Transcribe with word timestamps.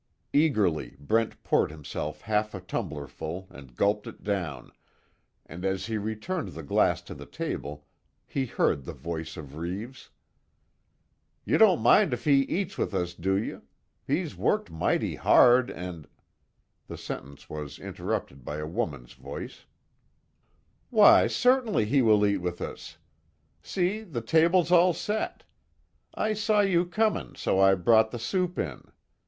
Eagerly 0.33 0.97
Brent 0.99 1.43
poured 1.43 1.69
himself 1.69 2.21
half 2.21 2.55
a 2.55 2.59
tumblerful 2.59 3.45
and 3.51 3.75
gulped 3.75 4.07
it 4.07 4.23
down, 4.23 4.71
and 5.45 5.63
as 5.63 5.85
he 5.85 5.99
returned 5.99 6.47
the 6.53 6.63
glass 6.63 7.03
to 7.03 7.13
the 7.13 7.27
table, 7.27 7.85
he 8.25 8.47
heard 8.47 8.83
the 8.85 8.93
voice 8.95 9.37
of 9.37 9.55
Reeves: 9.57 10.09
"You 11.45 11.59
don't 11.59 11.83
mind 11.83 12.13
if 12.15 12.23
he 12.23 12.41
eats 12.45 12.79
with 12.79 12.95
us 12.95 13.13
do 13.13 13.35
you? 13.35 13.61
He's 14.07 14.35
worked 14.35 14.71
mighty 14.71 15.17
hard, 15.17 15.69
and" 15.69 16.07
the 16.87 16.97
sentence 16.97 17.47
was 17.47 17.77
interrupted 17.77 18.43
by 18.43 18.57
a 18.57 18.65
woman's 18.65 19.13
voice: 19.13 19.65
"Why, 20.89 21.27
certainly 21.27 21.85
he 21.85 22.01
will 22.01 22.25
eat 22.25 22.39
with 22.41 22.59
us. 22.59 22.97
See, 23.61 24.01
the 24.01 24.21
table's 24.21 24.71
all 24.71 24.93
set. 24.93 25.43
I 26.15 26.33
saw 26.33 26.61
you 26.61 26.87
coming 26.87 27.35
so 27.35 27.59
I 27.59 27.75
brought 27.75 28.09
the 28.09 28.17
soup 28.17 28.57
in. 28.57 28.81